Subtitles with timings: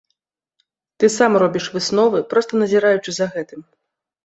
[1.03, 3.59] Ты сам робіш высновы, проста назіраючы за гэтым.